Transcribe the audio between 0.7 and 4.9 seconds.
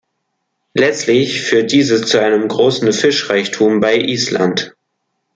Letztlich führt dieses zu einem großen Fischreichtum bei Island.